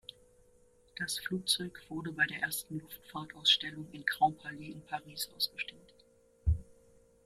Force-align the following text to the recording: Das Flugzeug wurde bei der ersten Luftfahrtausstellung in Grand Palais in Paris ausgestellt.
Das 0.97 1.19
Flugzeug 1.19 1.79
wurde 1.87 2.11
bei 2.11 2.25
der 2.25 2.39
ersten 2.39 2.79
Luftfahrtausstellung 2.79 3.87
in 3.91 4.03
Grand 4.03 4.35
Palais 4.39 4.71
in 4.71 4.81
Paris 4.81 5.29
ausgestellt. 5.35 5.93